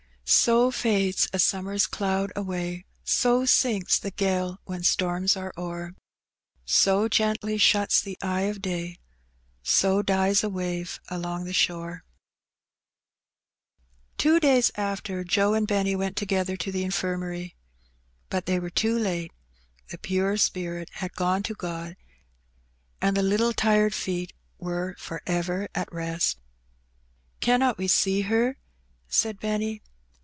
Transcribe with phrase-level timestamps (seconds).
[0.33, 5.93] So fades a Bummer's cloud away, So sinks the £^le when storms are o'er,
[6.63, 8.99] So gently shnts the eye of day,
[9.61, 12.05] So dies a wave along the shore.
[14.17, 17.55] Two days after, Joe and Benny went together to the In firmary.
[18.29, 19.33] But they were too late:
[19.89, 21.97] the pure spirit had gone to God,
[23.01, 26.39] and the little tired feet were for ever at rest.''
[27.41, 28.55] Cannot we see her?
[29.09, 29.81] said Benny.